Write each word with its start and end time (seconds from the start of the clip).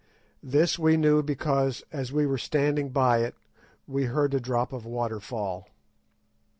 This 0.41 0.79
we 0.79 0.97
knew 0.97 1.21
because, 1.21 1.83
as 1.91 2.11
we 2.11 2.25
were 2.25 2.39
standing 2.39 2.89
by 2.89 3.19
it, 3.19 3.35
we 3.87 4.05
heard 4.05 4.33
a 4.33 4.39
drop 4.39 4.73
of 4.73 4.83
water 4.83 5.19
fall. 5.19 5.67